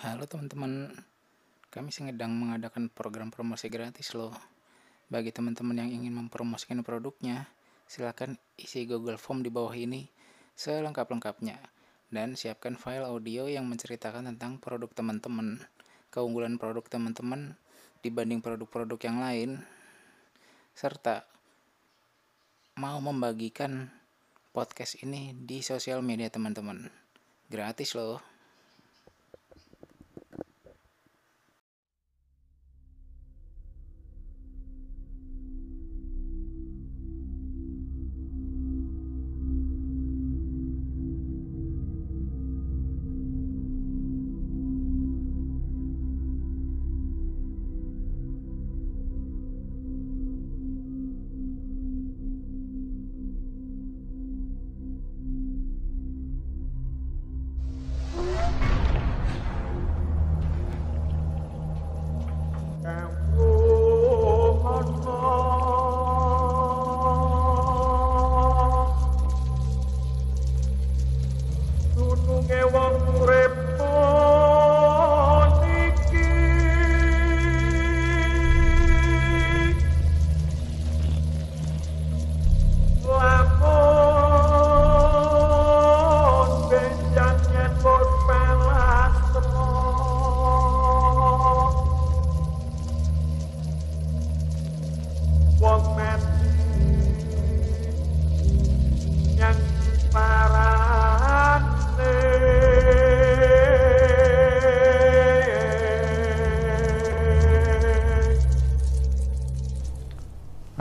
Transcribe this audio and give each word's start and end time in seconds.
Halo 0.00 0.24
teman-teman, 0.24 0.96
kami 1.68 1.92
sedang 1.92 2.32
mengadakan 2.32 2.88
program 2.88 3.28
promosi 3.28 3.68
gratis 3.68 4.16
loh. 4.16 4.32
Bagi 5.12 5.28
teman-teman 5.28 5.76
yang 5.76 5.92
ingin 5.92 6.16
mempromosikan 6.16 6.80
produknya, 6.80 7.44
silakan 7.84 8.40
isi 8.56 8.88
Google 8.88 9.20
Form 9.20 9.44
di 9.44 9.52
bawah 9.52 9.76
ini 9.76 10.08
selengkap-lengkapnya 10.56 11.60
dan 12.08 12.32
siapkan 12.32 12.80
file 12.80 13.04
audio 13.04 13.44
yang 13.44 13.68
menceritakan 13.68 14.24
tentang 14.32 14.56
produk 14.56 14.88
teman-teman, 14.88 15.60
keunggulan 16.08 16.56
produk 16.56 16.88
teman-teman 16.88 17.60
dibanding 18.00 18.40
produk-produk 18.40 18.96
yang 19.04 19.20
lain, 19.20 19.50
serta 20.72 21.28
mau 22.80 22.96
membagikan 23.04 23.92
podcast 24.56 24.96
ini 25.04 25.36
di 25.36 25.60
sosial 25.60 26.00
media 26.00 26.32
teman-teman. 26.32 26.88
Gratis 27.52 27.92
loh. 27.92 28.29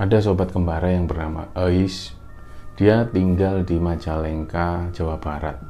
Ada 0.10 0.26
sobat 0.26 0.50
kembara 0.50 0.90
yang 0.90 1.06
bernama 1.06 1.54
Ais. 1.54 2.18
Dia 2.82 3.06
tinggal 3.14 3.62
di 3.62 3.78
Majalengka, 3.78 4.90
Jawa 4.90 5.22
Barat. 5.22 5.62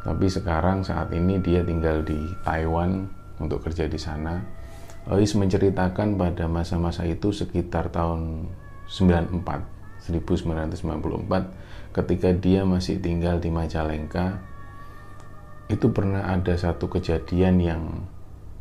Tapi 0.00 0.32
sekarang 0.32 0.80
saat 0.80 1.12
ini 1.12 1.36
dia 1.44 1.60
tinggal 1.60 2.00
di 2.00 2.16
Taiwan 2.40 3.04
untuk 3.36 3.60
kerja 3.60 3.84
di 3.84 4.00
sana. 4.00 4.40
Ais 5.04 5.36
menceritakan 5.36 6.16
pada 6.16 6.48
masa-masa 6.48 7.04
itu 7.04 7.36
sekitar 7.36 7.92
tahun 7.92 8.48
94, 8.88 10.08
1994 10.08 11.92
ketika 12.00 12.32
dia 12.32 12.64
masih 12.64 12.96
tinggal 12.96 13.44
di 13.44 13.52
Majalengka 13.52 14.40
itu 15.68 15.92
pernah 15.92 16.32
ada 16.32 16.56
satu 16.56 16.88
kejadian 16.88 17.60
yang 17.60 18.08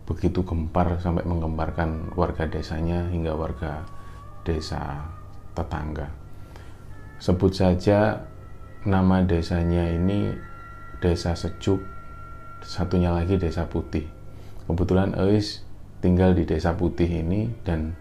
begitu 0.03 0.44
gempar 0.44 1.00
sampai 1.00 1.23
menggemparkan 1.23 2.12
warga 2.19 2.52
desanya 2.52 3.07
hingga 3.07 3.40
warga 3.40 3.98
desa 4.44 5.05
tetangga. 5.53 6.07
Sebut 7.19 7.51
saja 7.51 8.23
nama 8.88 9.19
desanya 9.27 9.91
ini 9.91 10.31
Desa 11.03 11.35
Sejuk, 11.35 11.83
satunya 12.63 13.11
lagi 13.11 13.35
Desa 13.35 13.67
Putih. 13.67 14.07
Kebetulan 14.67 15.16
Eis 15.19 15.63
tinggal 15.99 16.35
di 16.35 16.47
Desa 16.47 16.75
Putih 16.75 17.07
ini 17.07 17.51
dan 17.67 17.95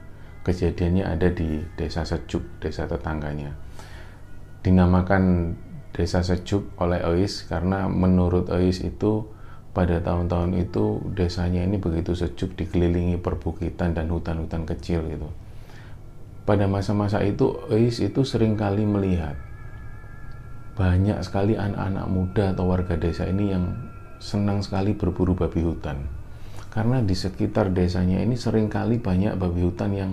kejadiannya 0.47 1.05
ada 1.07 1.31
di 1.35 1.63
Desa 1.75 2.07
Sejuk, 2.07 2.63
desa 2.63 2.87
tetangganya. 2.87 3.55
Dinamakan 4.63 5.55
Desa 5.91 6.23
Sejuk 6.23 6.71
oleh 6.79 7.03
Eis 7.03 7.43
karena 7.47 7.91
menurut 7.91 8.51
Eis 8.55 8.83
itu 8.83 9.27
pada 9.75 10.03
tahun-tahun 10.03 10.59
itu 10.59 10.99
desanya 11.15 11.63
ini 11.63 11.79
begitu 11.79 12.11
sejuk 12.11 12.59
dikelilingi 12.59 13.23
perbukitan 13.23 13.95
dan 13.95 14.11
hutan-hutan 14.11 14.67
kecil 14.67 15.07
gitu 15.07 15.31
pada 16.49 16.65
masa-masa 16.65 17.21
itu 17.21 17.61
Eis 17.69 18.01
itu 18.01 18.25
sering 18.25 18.57
kali 18.57 18.89
melihat 18.89 19.37
banyak 20.81 21.21
sekali 21.21 21.61
anak-anak 21.61 22.07
muda 22.09 22.57
atau 22.57 22.73
warga 22.73 22.97
desa 22.97 23.29
ini 23.29 23.53
yang 23.53 23.77
senang 24.17 24.65
sekali 24.65 24.97
berburu 24.97 25.37
babi 25.37 25.61
hutan. 25.61 26.09
Karena 26.73 27.05
di 27.05 27.13
sekitar 27.13 27.75
desanya 27.75 28.23
ini 28.23 28.39
sering 28.39 28.73
kali 28.73 28.97
banyak 28.97 29.37
babi 29.37 29.61
hutan 29.61 29.91
yang 29.93 30.13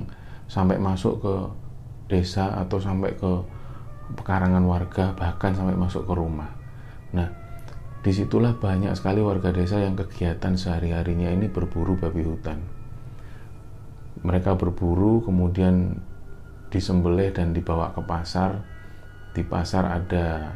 sampai 0.52 0.76
masuk 0.76 1.24
ke 1.24 1.36
desa 2.10 2.52
atau 2.60 2.84
sampai 2.84 3.16
ke 3.16 3.32
pekarangan 4.20 4.66
warga 4.68 5.16
bahkan 5.16 5.56
sampai 5.56 5.78
masuk 5.78 6.04
ke 6.04 6.14
rumah. 6.18 6.52
Nah 7.16 7.30
di 8.04 8.12
situlah 8.12 8.58
banyak 8.58 8.92
sekali 8.98 9.24
warga 9.24 9.56
desa 9.56 9.80
yang 9.80 9.96
kegiatan 9.96 10.58
sehari-harinya 10.58 11.30
ini 11.30 11.48
berburu 11.48 11.96
babi 11.96 12.26
hutan. 12.26 12.60
Mereka 14.26 14.58
berburu 14.58 15.22
kemudian 15.22 16.02
disembelih 16.76 17.32
dan 17.32 17.56
dibawa 17.56 17.96
ke 17.96 18.04
pasar. 18.04 18.60
Di 19.32 19.48
pasar 19.48 19.88
ada 19.88 20.52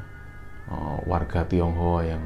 uh, 0.68 1.00
warga 1.08 1.48
Tionghoa 1.48 2.04
yang 2.04 2.24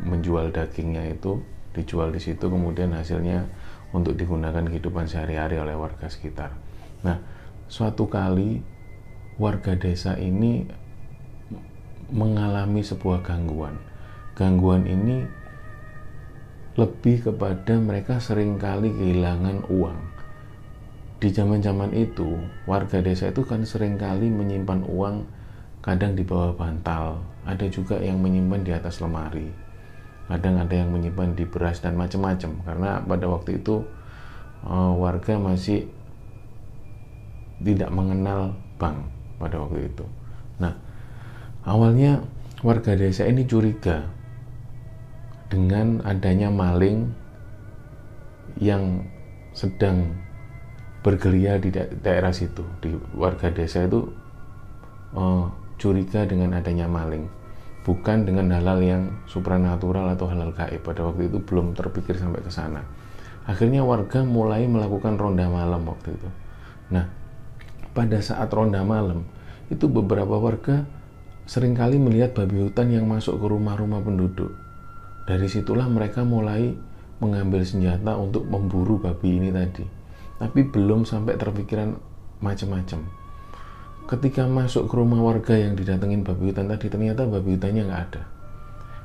menjual 0.00 0.48
dagingnya 0.48 1.12
itu, 1.12 1.44
dijual 1.76 2.16
di 2.16 2.20
situ 2.24 2.48
kemudian 2.48 2.96
hasilnya 2.96 3.44
untuk 3.92 4.16
digunakan 4.16 4.64
kehidupan 4.64 5.04
sehari-hari 5.04 5.60
oleh 5.60 5.76
warga 5.76 6.08
sekitar. 6.08 6.56
Nah, 7.04 7.20
suatu 7.68 8.08
kali 8.08 8.64
warga 9.36 9.76
desa 9.76 10.16
ini 10.16 10.64
mengalami 12.08 12.80
sebuah 12.80 13.20
gangguan. 13.20 13.76
Gangguan 14.32 14.88
ini 14.88 15.28
lebih 16.80 17.28
kepada 17.28 17.76
mereka 17.76 18.16
sering 18.16 18.56
kali 18.56 18.88
kehilangan 18.88 19.68
uang 19.68 20.19
di 21.20 21.28
zaman-zaman 21.28 21.92
itu 21.92 22.40
warga 22.64 23.04
desa 23.04 23.28
itu 23.28 23.44
kan 23.44 23.60
sering 23.68 24.00
kali 24.00 24.32
menyimpan 24.32 24.88
uang 24.88 25.28
kadang 25.84 26.16
di 26.16 26.24
bawah 26.24 26.56
bantal. 26.56 27.20
Ada 27.44 27.68
juga 27.68 28.00
yang 28.00 28.24
menyimpan 28.24 28.64
di 28.64 28.72
atas 28.72 29.04
lemari. 29.04 29.52
Kadang 30.32 30.56
ada 30.56 30.72
yang 30.72 30.88
menyimpan 30.88 31.36
di 31.36 31.44
beras 31.44 31.84
dan 31.84 32.00
macam-macam. 32.00 32.50
Karena 32.64 32.90
pada 33.04 33.26
waktu 33.28 33.60
itu 33.60 33.84
uh, 34.64 34.92
warga 34.96 35.36
masih 35.36 35.88
tidak 37.60 37.92
mengenal 37.92 38.56
bank 38.80 39.04
pada 39.36 39.60
waktu 39.60 39.92
itu. 39.92 40.04
Nah 40.56 40.72
awalnya 41.68 42.24
warga 42.64 42.96
desa 42.96 43.28
ini 43.28 43.44
curiga 43.44 44.08
dengan 45.52 46.00
adanya 46.08 46.48
maling 46.48 47.12
yang 48.56 49.04
sedang 49.52 50.16
bergeria 51.00 51.56
di 51.56 51.72
da 51.72 51.88
daerah 51.88 52.32
situ 52.32 52.60
di 52.84 52.92
warga 53.16 53.48
desa 53.48 53.88
itu 53.88 54.04
uh, 55.16 55.48
curiga 55.80 56.28
dengan 56.28 56.56
adanya 56.60 56.84
maling. 56.84 57.26
Bukan 57.80 58.28
dengan 58.28 58.52
hal-hal 58.52 58.80
yang 58.84 59.02
supranatural 59.24 60.12
atau 60.12 60.28
halal 60.28 60.52
gaib. 60.52 60.84
Pada 60.84 61.00
waktu 61.08 61.32
itu 61.32 61.40
belum 61.40 61.72
terpikir 61.72 62.20
sampai 62.20 62.44
ke 62.44 62.52
sana. 62.52 62.84
Akhirnya 63.48 63.80
warga 63.80 64.20
mulai 64.20 64.68
melakukan 64.68 65.16
ronda 65.16 65.48
malam 65.48 65.88
waktu 65.88 66.12
itu. 66.12 66.28
Nah 66.92 67.08
pada 67.96 68.20
saat 68.20 68.52
ronda 68.52 68.84
malam 68.84 69.24
itu 69.72 69.88
beberapa 69.88 70.36
warga 70.36 70.84
sering 71.48 71.72
kali 71.72 71.96
melihat 71.96 72.36
babi 72.36 72.60
hutan 72.60 72.92
yang 72.92 73.08
masuk 73.08 73.40
ke 73.40 73.46
rumah-rumah 73.48 74.04
penduduk. 74.04 74.52
Dari 75.24 75.48
situlah 75.48 75.88
mereka 75.88 76.20
mulai 76.20 76.76
mengambil 77.24 77.64
senjata 77.64 78.20
untuk 78.20 78.44
memburu 78.44 79.00
babi 79.00 79.40
ini 79.40 79.48
tadi 79.48 79.99
tapi 80.40 80.64
belum 80.64 81.04
sampai 81.04 81.36
terpikiran 81.36 81.94
macam-macam. 82.40 83.04
Ketika 84.08 84.48
masuk 84.48 84.88
ke 84.88 84.94
rumah 84.96 85.20
warga 85.20 85.54
yang 85.54 85.76
didatengin 85.76 86.24
babi 86.24 86.50
hutan 86.50 86.66
tadi, 86.66 86.88
ternyata 86.88 87.28
babi 87.28 87.54
hutannya 87.54 87.86
nggak 87.86 88.02
ada. 88.10 88.22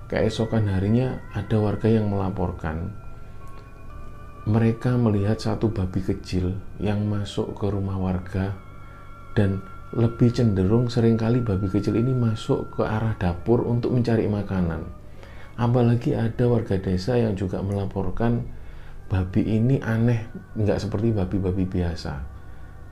Keesokan 0.10 0.72
harinya 0.72 1.20
ada 1.36 1.60
warga 1.60 1.92
yang 1.92 2.10
melaporkan 2.10 3.06
mereka 4.46 4.94
melihat 4.94 5.42
satu 5.42 5.74
babi 5.74 6.06
kecil 6.06 6.54
yang 6.78 7.02
masuk 7.10 7.58
ke 7.58 7.66
rumah 7.66 7.98
warga 7.98 8.54
dan 9.34 9.58
lebih 9.90 10.30
cenderung 10.30 10.86
sering 10.86 11.18
kali 11.18 11.42
babi 11.42 11.66
kecil 11.66 11.98
ini 11.98 12.14
masuk 12.14 12.78
ke 12.78 12.86
arah 12.86 13.18
dapur 13.18 13.66
untuk 13.66 13.98
mencari 13.98 14.30
makanan. 14.30 14.86
Apalagi 15.58 16.14
ada 16.14 16.46
warga 16.46 16.78
desa 16.78 17.18
yang 17.18 17.34
juga 17.34 17.58
melaporkan 17.66 18.46
babi 19.08 19.42
ini 19.46 19.82
aneh, 19.82 20.26
nggak 20.58 20.82
seperti 20.82 21.14
babi-babi 21.14 21.66
biasa. 21.66 22.22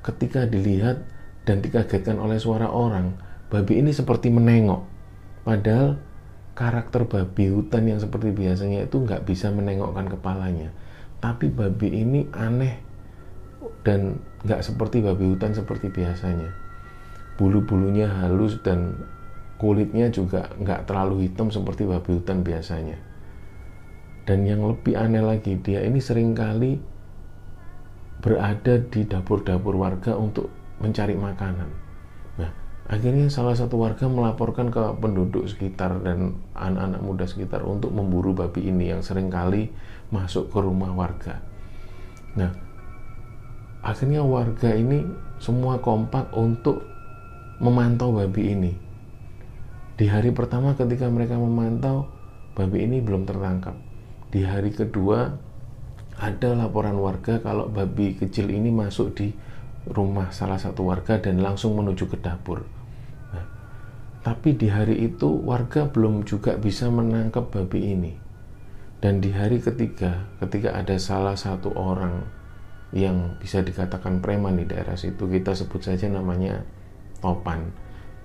Ketika 0.03 0.45
dilihat 0.45 1.03
dan 1.43 1.59
dikagetkan 1.63 2.19
oleh 2.19 2.37
suara 2.37 2.69
orang, 2.69 3.15
babi 3.49 3.81
ini 3.81 3.91
seperti 3.91 4.29
menengok. 4.29 4.85
Padahal 5.43 5.99
karakter 6.53 7.09
babi 7.09 7.49
hutan 7.49 7.89
yang 7.89 7.99
seperti 7.99 8.29
biasanya 8.29 8.85
itu 8.85 9.01
nggak 9.01 9.25
bisa 9.25 9.49
menengokkan 9.49 10.05
kepalanya 10.05 10.69
tapi 11.17 11.49
babi 11.49 11.89
ini 11.89 12.29
aneh 12.29 12.77
dan 13.81 14.21
nggak 14.45 14.61
seperti 14.61 15.01
babi 15.01 15.33
hutan 15.33 15.57
seperti 15.57 15.89
biasanya 15.89 16.53
bulu-bulunya 17.41 18.05
halus 18.05 18.61
dan 18.61 19.01
kulitnya 19.57 20.13
juga 20.13 20.53
nggak 20.61 20.85
terlalu 20.85 21.25
hitam 21.25 21.49
seperti 21.49 21.89
babi 21.89 22.21
hutan 22.21 22.45
biasanya 22.45 23.01
dan 24.23 24.47
yang 24.47 24.63
lebih 24.63 24.95
aneh 24.95 25.23
lagi 25.23 25.59
dia 25.59 25.83
ini 25.83 25.99
sering 25.99 26.31
kali 26.31 26.79
berada 28.23 28.79
di 28.79 29.03
dapur-dapur 29.03 29.75
warga 29.75 30.15
untuk 30.15 30.47
mencari 30.79 31.15
makanan 31.15 31.69
nah 32.39 32.51
Akhirnya 32.83 33.31
salah 33.31 33.55
satu 33.55 33.79
warga 33.79 34.11
melaporkan 34.11 34.67
ke 34.67 34.83
penduduk 34.99 35.47
sekitar 35.47 36.03
dan 36.03 36.35
anak-anak 36.51 36.99
muda 36.99 37.23
sekitar 37.23 37.63
untuk 37.63 37.95
memburu 37.95 38.35
babi 38.35 38.67
ini 38.67 38.91
yang 38.91 38.99
sering 38.99 39.31
kali 39.31 39.71
masuk 40.11 40.51
ke 40.51 40.59
rumah 40.59 40.91
warga. 40.91 41.39
Nah, 42.35 42.51
akhirnya 43.87 44.19
warga 44.27 44.75
ini 44.75 44.99
semua 45.39 45.79
kompak 45.79 46.35
untuk 46.35 46.83
memantau 47.63 48.11
babi 48.11 48.51
ini. 48.51 48.73
Di 49.95 50.11
hari 50.11 50.35
pertama 50.35 50.75
ketika 50.75 51.07
mereka 51.07 51.39
memantau, 51.39 52.11
babi 52.51 52.83
ini 52.83 52.99
belum 52.99 53.23
tertangkap. 53.23 53.79
Di 54.33 54.41
hari 54.41 54.73
kedua 54.73 55.29
ada 56.17 56.49
laporan 56.57 56.97
warga 56.97 57.37
kalau 57.37 57.69
babi 57.69 58.17
kecil 58.17 58.49
ini 58.49 58.73
masuk 58.73 59.13
di 59.13 59.29
rumah 59.85 60.33
salah 60.33 60.57
satu 60.57 60.89
warga 60.89 61.21
dan 61.21 61.37
langsung 61.37 61.77
menuju 61.77 62.09
ke 62.09 62.17
dapur. 62.17 62.65
Nah, 63.29 63.45
tapi 64.25 64.57
di 64.57 64.73
hari 64.73 65.05
itu 65.05 65.29
warga 65.29 65.85
belum 65.85 66.25
juga 66.25 66.57
bisa 66.57 66.89
menangkap 66.89 67.53
babi 67.53 67.93
ini. 67.93 68.13
Dan 68.97 69.21
di 69.21 69.29
hari 69.29 69.61
ketiga, 69.61 70.25
ketika 70.41 70.81
ada 70.81 70.97
salah 70.97 71.37
satu 71.37 71.69
orang 71.77 72.25
yang 72.89 73.37
bisa 73.37 73.61
dikatakan 73.61 74.17
preman 74.17 74.57
di 74.57 74.65
daerah 74.65 74.97
situ, 74.97 75.29
kita 75.29 75.53
sebut 75.53 75.85
saja 75.85 76.09
namanya 76.09 76.65
Topan. 77.21 77.69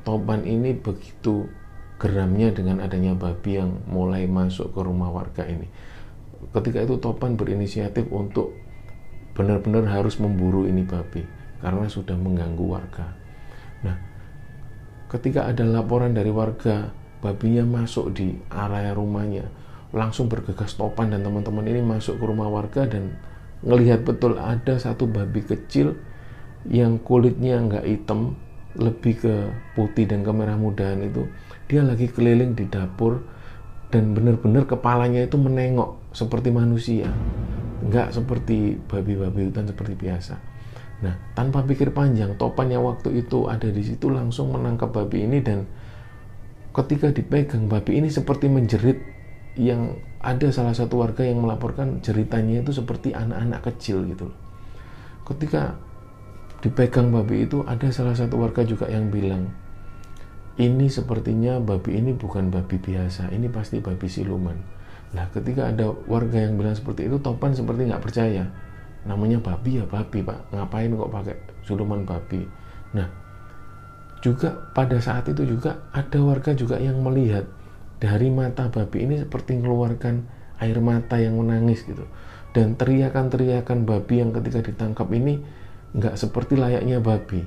Topan 0.08 0.48
ini 0.48 0.72
begitu 0.72 1.52
geramnya 1.98 2.54
dengan 2.54 2.78
adanya 2.78 3.12
babi 3.18 3.58
yang 3.58 3.82
mulai 3.90 4.24
masuk 4.30 4.70
ke 4.70 4.80
rumah 4.80 5.10
warga 5.10 5.44
ini. 5.44 5.66
Ketika 6.54 6.86
itu 6.86 6.96
Topan 7.02 7.34
berinisiatif 7.34 8.08
untuk 8.14 8.54
benar-benar 9.38 9.86
harus 9.86 10.18
memburu 10.18 10.66
ini 10.66 10.82
babi 10.82 11.22
karena 11.62 11.86
sudah 11.86 12.14
mengganggu 12.18 12.64
warga. 12.66 13.06
Nah, 13.86 13.96
ketika 15.10 15.46
ada 15.46 15.62
laporan 15.62 16.14
dari 16.14 16.30
warga 16.30 16.90
babinya 17.22 17.62
masuk 17.66 18.14
di 18.14 18.34
area 18.50 18.94
rumahnya, 18.94 19.46
langsung 19.94 20.26
bergegas 20.26 20.74
topan 20.74 21.14
dan 21.14 21.22
teman-teman 21.22 21.66
ini 21.66 21.82
masuk 21.82 22.18
ke 22.18 22.24
rumah 22.26 22.50
warga 22.50 22.86
dan 22.86 23.14
ngelihat 23.62 24.06
betul 24.06 24.38
ada 24.38 24.78
satu 24.78 25.10
babi 25.10 25.42
kecil 25.42 25.98
yang 26.66 26.98
kulitnya 27.02 27.58
nggak 27.62 27.86
hitam, 27.86 28.38
lebih 28.78 29.22
ke 29.22 29.34
putih 29.74 30.06
dan 30.06 30.22
ke 30.22 30.30
merah 30.34 30.58
mudahan 30.58 31.02
itu, 31.02 31.26
dia 31.66 31.82
lagi 31.82 32.10
keliling 32.10 32.54
di 32.54 32.66
dapur 32.66 33.22
dan 33.88 34.12
benar-benar 34.12 34.68
kepalanya 34.68 35.24
itu 35.24 35.40
menengok 35.40 36.12
seperti 36.12 36.52
manusia, 36.52 37.08
nggak 37.84 38.12
seperti 38.12 38.76
babi-babi 38.84 39.48
hutan 39.48 39.64
seperti 39.64 39.94
biasa. 39.96 40.34
Nah, 40.98 41.14
tanpa 41.32 41.62
pikir 41.62 41.94
panjang, 41.94 42.34
topan 42.36 42.68
yang 42.74 42.84
waktu 42.84 43.22
itu 43.22 43.46
ada 43.46 43.70
di 43.70 43.82
situ 43.86 44.10
langsung 44.10 44.50
menangkap 44.50 44.90
babi 44.90 45.24
ini 45.24 45.38
dan 45.40 45.64
ketika 46.74 47.14
dipegang 47.14 47.70
babi 47.70 48.02
ini 48.02 48.10
seperti 48.10 48.50
menjerit 48.50 48.98
yang 49.58 49.98
ada 50.18 50.50
salah 50.50 50.74
satu 50.74 51.02
warga 51.02 51.22
yang 51.22 51.42
melaporkan 51.42 52.02
jeritannya 52.02 52.66
itu 52.66 52.74
seperti 52.74 53.14
anak-anak 53.14 53.62
kecil 53.62 54.02
gitu 54.06 54.30
Ketika 55.26 55.78
dipegang 56.64 57.14
babi 57.14 57.46
itu 57.46 57.62
ada 57.68 57.92
salah 57.94 58.16
satu 58.16 58.40
warga 58.40 58.66
juga 58.66 58.90
yang 58.90 59.12
bilang 59.12 59.52
ini 60.58 60.90
sepertinya 60.90 61.62
babi 61.62 62.02
ini 62.02 62.12
bukan 62.12 62.50
babi 62.50 62.76
biasa, 62.82 63.30
ini 63.30 63.46
pasti 63.46 63.78
babi 63.78 64.10
siluman. 64.10 64.58
Nah, 65.14 65.30
ketika 65.32 65.70
ada 65.70 65.94
warga 66.10 66.42
yang 66.42 66.58
bilang 66.58 66.76
seperti 66.76 67.08
itu, 67.08 67.16
Topan 67.22 67.56
seperti 67.56 67.88
nggak 67.88 68.02
percaya. 68.02 68.44
Namanya 69.06 69.40
babi 69.40 69.80
ya 69.80 69.84
babi 69.86 70.20
pak. 70.20 70.52
Ngapain 70.52 70.90
kok 70.92 71.12
pakai 71.14 71.36
siluman 71.64 72.02
babi? 72.02 72.44
Nah 72.92 73.08
juga 74.18 74.50
pada 74.74 74.98
saat 74.98 75.30
itu 75.30 75.46
juga 75.46 75.86
ada 75.94 76.18
warga 76.18 76.50
juga 76.52 76.82
yang 76.82 76.98
melihat 76.98 77.46
dari 78.02 78.28
mata 78.34 78.66
babi 78.66 79.06
ini 79.06 79.22
seperti 79.22 79.54
mengeluarkan 79.58 80.26
air 80.58 80.78
mata 80.82 81.16
yang 81.22 81.38
menangis 81.38 81.86
gitu. 81.86 82.02
Dan 82.50 82.74
teriakan-teriakan 82.74 83.86
babi 83.86 84.24
yang 84.24 84.34
ketika 84.34 84.64
ditangkap 84.64 85.06
ini 85.14 85.38
nggak 85.94 86.18
seperti 86.18 86.58
layaknya 86.58 86.98
babi 86.98 87.46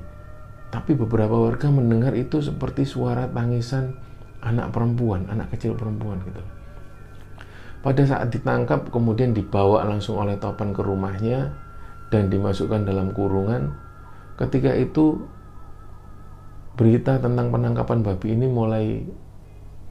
tapi 0.72 0.96
beberapa 0.96 1.36
warga 1.36 1.68
mendengar 1.68 2.16
itu 2.16 2.40
seperti 2.40 2.88
suara 2.88 3.28
tangisan 3.28 3.94
anak 4.42 4.72
perempuan 4.72 5.28
anak 5.28 5.52
kecil 5.54 5.76
perempuan 5.78 6.24
gitu 6.26 6.42
pada 7.82 8.06
saat 8.06 8.30
ditangkap 8.30 8.94
kemudian 8.94 9.34
dibawa 9.34 9.82
langsung 9.90 10.22
oleh 10.22 10.38
Topan 10.38 10.70
ke 10.70 10.86
rumahnya 10.86 11.50
dan 12.14 12.30
dimasukkan 12.30 12.86
dalam 12.86 13.10
kurungan. 13.10 13.74
Ketika 14.38 14.78
itu 14.78 15.18
berita 16.78 17.18
tentang 17.18 17.50
penangkapan 17.50 18.06
babi 18.06 18.38
ini 18.38 18.46
mulai 18.46 19.02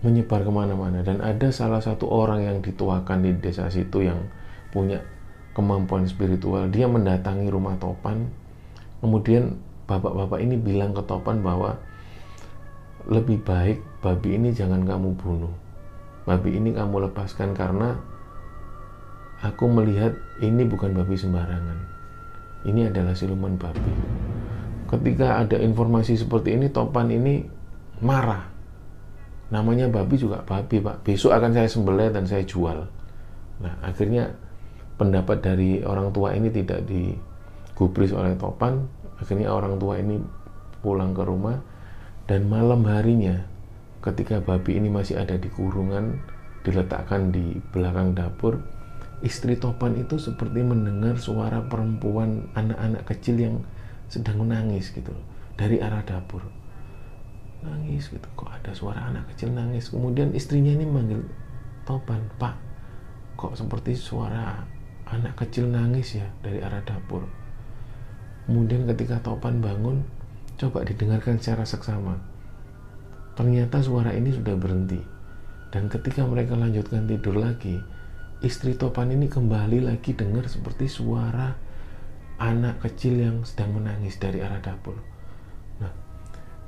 menyebar 0.00 0.46
ke 0.46 0.52
mana-mana 0.54 1.04
dan 1.04 1.20
ada 1.20 1.52
salah 1.52 1.82
satu 1.82 2.08
orang 2.08 2.46
yang 2.46 2.58
dituakan 2.64 3.20
di 3.20 3.36
desa 3.36 3.68
situ 3.68 4.06
yang 4.06 4.32
punya 4.72 5.04
kemampuan 5.52 6.08
spiritual 6.08 6.72
dia 6.72 6.88
mendatangi 6.88 7.52
rumah 7.52 7.76
Topan 7.76 8.32
kemudian 9.04 9.60
bapak-bapak 9.90 10.38
ini 10.38 10.54
bilang 10.54 10.94
ke 10.94 11.02
Topan 11.02 11.42
bahwa 11.42 11.74
lebih 13.10 13.42
baik 13.42 13.82
babi 13.98 14.38
ini 14.38 14.54
jangan 14.54 14.86
kamu 14.86 15.18
bunuh 15.18 15.50
babi 16.30 16.54
ini 16.54 16.70
kamu 16.70 17.10
lepaskan 17.10 17.58
karena 17.58 17.98
aku 19.40 19.66
melihat 19.66 20.12
ini 20.38 20.62
bukan 20.68 20.92
babi 20.92 21.16
sembarangan. 21.16 21.78
Ini 22.68 22.92
adalah 22.92 23.16
siluman 23.16 23.56
babi. 23.56 23.92
Ketika 24.86 25.40
ada 25.40 25.56
informasi 25.56 26.18
seperti 26.18 26.54
ini, 26.54 26.68
Topan 26.68 27.08
ini 27.08 27.40
marah. 28.04 28.46
Namanya 29.50 29.88
babi 29.88 30.20
juga 30.20 30.44
babi, 30.44 30.78
Pak. 30.78 31.02
Besok 31.08 31.32
akan 31.32 31.56
saya 31.56 31.68
sembelih 31.70 32.12
dan 32.12 32.28
saya 32.28 32.44
jual. 32.44 32.84
Nah, 33.64 33.74
akhirnya 33.80 34.36
pendapat 35.00 35.40
dari 35.40 35.80
orang 35.82 36.12
tua 36.12 36.36
ini 36.36 36.52
tidak 36.52 36.84
digubris 36.84 38.12
oleh 38.12 38.36
Topan. 38.36 38.84
Akhirnya 39.20 39.52
orang 39.52 39.76
tua 39.76 40.00
ini 40.00 40.20
pulang 40.80 41.12
ke 41.12 41.22
rumah 41.22 41.60
dan 42.24 42.48
malam 42.48 42.84
harinya 42.88 43.44
ketika 44.00 44.40
babi 44.40 44.80
ini 44.80 44.88
masih 44.88 45.20
ada 45.20 45.36
di 45.36 45.52
kurungan 45.52 46.16
diletakkan 46.64 47.32
di 47.32 47.60
belakang 47.72 48.16
dapur 48.16 48.64
istri 49.20 49.60
Topan 49.60 50.00
itu 50.00 50.16
seperti 50.16 50.64
mendengar 50.64 51.20
suara 51.20 51.60
perempuan 51.68 52.48
anak-anak 52.56 53.04
kecil 53.04 53.36
yang 53.36 53.56
sedang 54.08 54.40
menangis 54.40 54.90
gitu 54.90 55.12
dari 55.60 55.76
arah 55.78 56.00
dapur. 56.00 56.40
Nangis 57.60 58.08
gitu 58.08 58.24
kok 58.32 58.48
ada 58.48 58.72
suara 58.72 59.12
anak 59.12 59.28
kecil 59.36 59.52
nangis? 59.52 59.92
Kemudian 59.92 60.32
istrinya 60.32 60.72
ini 60.72 60.88
manggil 60.88 61.20
Topan 61.84 62.24
pak 62.40 62.56
kok 63.36 63.56
seperti 63.56 63.96
suara 63.96 64.64
anak 65.08 65.36
kecil 65.36 65.68
nangis 65.68 66.16
ya 66.16 66.28
dari 66.40 66.60
arah 66.64 66.80
dapur 66.84 67.24
kemudian 68.44 68.88
ketika 68.88 69.20
Topan 69.20 69.60
bangun 69.60 70.04
coba 70.60 70.84
didengarkan 70.84 71.40
secara 71.40 71.64
seksama 71.64 72.20
Ternyata 73.40 73.80
suara 73.80 74.12
ini 74.12 74.36
sudah 74.36 74.52
berhenti. 74.52 75.00
Dan 75.72 75.88
ketika 75.88 76.28
mereka 76.28 76.60
lanjutkan 76.60 77.08
tidur 77.08 77.40
lagi, 77.40 77.80
istri 78.44 78.76
Topan 78.76 79.16
ini 79.16 79.32
kembali 79.32 79.80
lagi 79.80 80.12
dengar 80.12 80.44
seperti 80.44 80.92
suara 80.92 81.56
anak 82.36 82.84
kecil 82.84 83.16
yang 83.16 83.36
sedang 83.48 83.80
menangis 83.80 84.20
dari 84.20 84.44
arah 84.44 84.60
dapur. 84.60 85.00
Nah, 85.80 85.88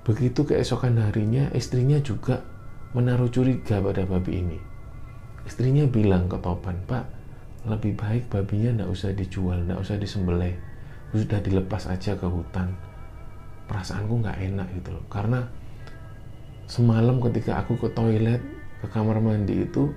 begitu 0.01 0.49
keesokan 0.49 0.97
harinya, 0.97 1.53
istrinya 1.53 2.01
juga 2.01 2.41
menaruh 2.97 3.29
curiga 3.29 3.77
pada 3.85 4.09
babi 4.09 4.41
ini. 4.41 4.57
Istrinya 5.45 5.85
bilang 5.85 6.25
ke 6.33 6.41
Topan, 6.41 6.89
Pak, 6.89 7.05
lebih 7.69 8.01
baik 8.01 8.33
babinya 8.33 8.81
nggak 8.81 8.91
usah 8.91 9.13
dijual 9.13 9.69
nggak 9.69 9.77
usah 9.77 10.01
disembelih 10.01 10.57
sudah 11.21 11.45
dilepas 11.45 11.85
aja 11.93 12.17
ke 12.17 12.25
hutan. 12.25 12.73
Perasaanku 13.69 14.25
nggak 14.25 14.39
enak 14.53 14.69
gitu 14.81 14.97
loh. 14.97 15.05
Karena 15.13 15.45
semalam 16.65 17.21
ketika 17.21 17.61
aku 17.61 17.77
ke 17.77 17.93
toilet 17.93 18.41
ke 18.81 18.87
kamar 18.89 19.21
mandi 19.21 19.69
itu 19.69 19.93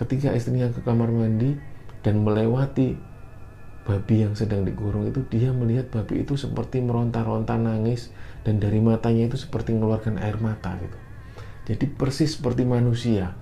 ketika 0.00 0.32
istrinya 0.32 0.72
ke 0.72 0.80
kamar 0.80 1.12
mandi 1.12 1.60
dan 2.00 2.24
melewati 2.24 2.96
babi 3.84 4.24
yang 4.24 4.32
sedang 4.32 4.64
dikurung 4.64 5.08
itu 5.08 5.20
dia 5.28 5.52
melihat 5.52 5.92
babi 5.92 6.24
itu 6.24 6.36
seperti 6.40 6.80
meronta-ronta 6.80 7.60
nangis 7.60 8.08
dan 8.44 8.56
dari 8.56 8.80
matanya 8.80 9.28
itu 9.28 9.36
seperti 9.36 9.76
mengeluarkan 9.76 10.16
air 10.20 10.40
mata 10.40 10.76
gitu. 10.80 10.98
Jadi 11.70 11.84
persis 11.86 12.34
seperti 12.34 12.64
manusia. 12.64 13.36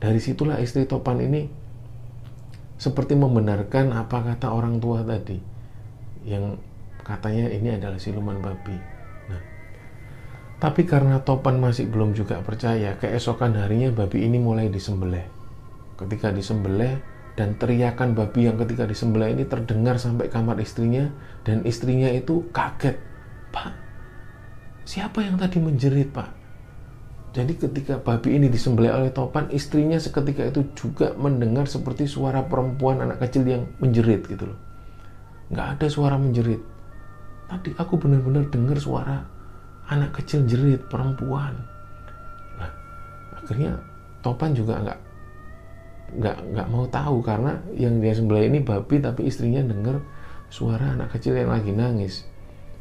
Dari 0.00 0.20
situlah 0.20 0.60
istri 0.60 0.84
Topan 0.88 1.20
ini 1.20 1.48
seperti 2.80 3.12
membenarkan 3.16 3.92
apa 3.92 4.24
kata 4.24 4.48
orang 4.48 4.80
tua 4.80 5.04
tadi 5.04 5.49
yang 6.24 6.60
katanya 7.00 7.48
ini 7.48 7.74
adalah 7.76 7.96
siluman 7.96 8.38
babi. 8.38 8.76
Nah, 9.28 9.42
tapi 10.60 10.84
karena 10.84 11.20
Topan 11.24 11.56
masih 11.58 11.88
belum 11.88 12.12
juga 12.12 12.44
percaya, 12.44 12.96
keesokan 13.00 13.56
harinya 13.56 13.90
babi 13.92 14.28
ini 14.28 14.36
mulai 14.36 14.68
disembelih. 14.68 15.24
Ketika 15.96 16.32
disembelih 16.32 17.00
dan 17.36 17.56
teriakan 17.56 18.12
babi 18.12 18.48
yang 18.48 18.60
ketika 18.60 18.84
disembelih 18.84 19.32
ini 19.32 19.44
terdengar 19.48 19.96
sampai 19.96 20.28
kamar 20.28 20.60
istrinya 20.60 21.08
dan 21.44 21.64
istrinya 21.64 22.12
itu 22.12 22.44
kaget. 22.52 23.00
Pak, 23.50 23.72
siapa 24.86 25.24
yang 25.24 25.40
tadi 25.40 25.58
menjerit, 25.58 26.12
Pak? 26.14 26.40
Jadi 27.30 27.54
ketika 27.56 27.94
babi 28.02 28.36
ini 28.42 28.50
disembelih 28.50 28.90
oleh 28.90 29.10
Topan, 29.14 29.46
istrinya 29.54 29.96
seketika 29.96 30.42
itu 30.42 30.66
juga 30.74 31.14
mendengar 31.14 31.70
seperti 31.70 32.10
suara 32.10 32.42
perempuan 32.42 32.98
anak 33.00 33.22
kecil 33.22 33.46
yang 33.46 33.62
menjerit 33.78 34.26
gitu 34.26 34.50
loh. 34.50 34.69
Nggak 35.50 35.66
ada 35.76 35.86
suara 35.90 36.16
menjerit. 36.16 36.62
Tadi 37.50 37.74
aku 37.74 37.98
benar-benar 37.98 38.46
dengar 38.48 38.78
suara 38.78 39.18
anak 39.90 40.22
kecil 40.22 40.46
jerit 40.46 40.86
perempuan. 40.86 41.58
Nah, 42.56 42.70
akhirnya 43.34 43.74
Topan 44.22 44.54
juga 44.54 44.78
nggak 44.78 45.00
nggak 46.10 46.36
nggak 46.54 46.68
mau 46.70 46.84
tahu 46.90 47.22
karena 47.22 47.58
yang 47.74 48.02
dia 48.02 48.14
sembelih 48.14 48.50
ini 48.50 48.58
babi 48.62 48.98
tapi 48.98 49.30
istrinya 49.30 49.62
dengar 49.62 50.02
suara 50.50 50.94
anak 50.94 51.18
kecil 51.18 51.34
yang 51.34 51.50
lagi 51.50 51.74
nangis. 51.74 52.26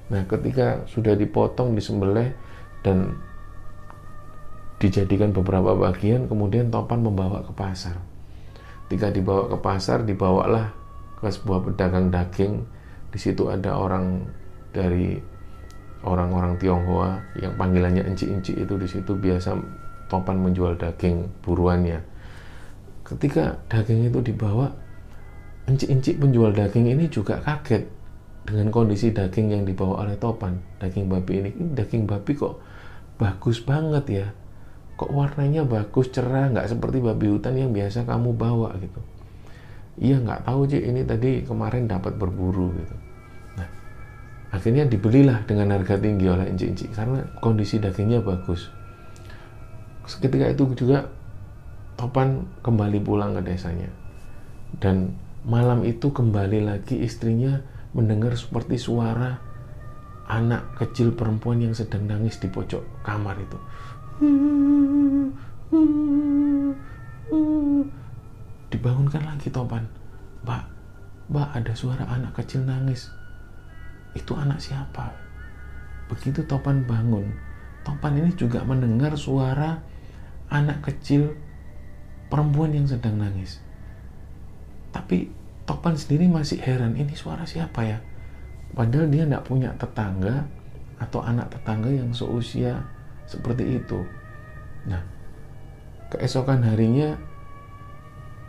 Nah, 0.10 0.26
ketika 0.26 0.86
sudah 0.90 1.14
dipotong, 1.14 1.78
disembelih 1.78 2.34
dan 2.82 3.18
dijadikan 4.80 5.36
beberapa 5.36 5.76
bagian 5.76 6.26
kemudian 6.32 6.72
Topan 6.72 7.04
membawa 7.04 7.44
ke 7.44 7.52
pasar 7.52 8.00
ketika 8.88 9.12
dibawa 9.14 9.52
ke 9.52 9.58
pasar 9.60 10.02
dibawalah 10.08 10.72
ke 11.20 11.28
sebuah 11.28 11.68
pedagang 11.68 12.10
daging 12.10 12.64
di 13.10 13.20
situ 13.20 13.52
ada 13.52 13.76
orang 13.76 14.24
dari 14.72 15.20
orang-orang 16.04 16.56
Tionghoa 16.56 17.20
yang 17.40 17.54
panggilannya 17.60 18.08
enci-enci 18.08 18.56
itu 18.56 18.74
di 18.80 18.88
situ 18.88 19.12
biasa 19.16 19.56
Topan 20.10 20.42
menjual 20.42 20.80
daging 20.80 21.44
buruannya 21.44 22.02
ketika 23.04 23.58
daging 23.68 24.10
itu 24.10 24.20
dibawa 24.22 24.72
enci-enci 25.70 26.18
penjual 26.18 26.50
daging 26.50 26.90
ini 26.98 27.06
juga 27.10 27.38
kaget 27.46 27.86
dengan 28.50 28.74
kondisi 28.74 29.14
daging 29.14 29.54
yang 29.54 29.64
dibawa 29.64 30.06
oleh 30.06 30.18
Topan. 30.18 30.58
Daging 30.82 31.06
babi 31.06 31.46
ini 31.46 31.50
ini 31.54 31.72
daging 31.78 32.10
babi 32.10 32.34
kok 32.34 32.58
bagus 33.22 33.62
banget 33.62 34.06
ya? 34.10 34.28
Kok 34.98 35.14
warnanya 35.14 35.64
bagus 35.64 36.10
cerah 36.10 36.50
nggak 36.50 36.66
seperti 36.66 36.98
babi 37.00 37.30
hutan 37.30 37.56
yang 37.56 37.72
biasa 37.72 38.04
kamu 38.04 38.36
bawa 38.36 38.74
gitu 38.82 39.00
iya 40.00 40.18
nggak 40.18 40.48
tahu 40.48 40.66
sih 40.66 40.82
ini 40.82 41.04
tadi 41.04 41.44
kemarin 41.44 41.86
dapat 41.86 42.16
berburu 42.16 42.72
gitu. 42.74 42.96
Nah 43.60 43.70
akhirnya 44.56 44.88
dibelilah 44.88 45.44
dengan 45.46 45.76
harga 45.76 46.00
tinggi 46.00 46.26
oleh 46.26 46.48
inci-inci 46.50 46.90
karena 46.96 47.22
kondisi 47.44 47.78
dagingnya 47.78 48.24
bagus. 48.24 48.72
Ketika 50.10 50.50
itu 50.50 50.66
juga 50.74 51.06
Topan 52.00 52.48
kembali 52.64 53.04
pulang 53.04 53.36
ke 53.36 53.44
desanya. 53.44 53.92
Dan 54.80 55.12
malam 55.44 55.84
itu 55.84 56.16
kembali 56.16 56.64
lagi 56.64 56.96
istrinya 57.04 57.60
mendengar 57.92 58.40
seperti 58.40 58.80
suara 58.80 59.36
anak 60.30 60.78
kecil 60.78 61.12
perempuan 61.18 61.60
yang 61.60 61.74
sedang 61.74 62.06
nangis 62.06 62.38
di 62.38 62.48
pojok 62.48 63.02
kamar 63.02 63.36
itu 63.42 63.58
dibangunkan 68.70 69.26
lagi 69.26 69.50
Topan. 69.50 69.86
Mbak 70.46 70.64
Mbak 71.30 71.50
ada 71.62 71.74
suara 71.78 72.06
anak 72.10 72.34
kecil 72.38 72.66
nangis. 72.66 73.12
Itu 74.18 74.34
anak 74.34 74.58
siapa? 74.62 75.14
Begitu 76.10 76.42
Topan 76.50 76.90
bangun 76.90 77.50
Topan 77.86 78.20
ini 78.20 78.32
juga 78.36 78.62
mendengar 78.66 79.16
suara 79.16 79.80
anak 80.52 80.86
kecil 80.86 81.34
perempuan 82.28 82.76
yang 82.76 82.86
sedang 82.86 83.18
nangis. 83.18 83.62
Tapi 84.92 85.32
Topan 85.64 85.94
sendiri 85.94 86.26
masih 86.26 86.58
heran 86.62 86.98
ini 86.98 87.14
suara 87.14 87.46
siapa 87.46 87.86
ya? 87.86 88.02
Padahal 88.74 89.10
dia 89.10 89.26
tidak 89.26 89.46
punya 89.46 89.70
tetangga 89.78 90.46
atau 90.98 91.22
anak 91.22 91.50
tetangga 91.54 91.90
yang 91.90 92.10
seusia 92.10 92.86
seperti 93.30 93.78
itu. 93.82 94.02
Nah, 94.90 95.02
keesokan 96.10 96.66
harinya 96.66 97.18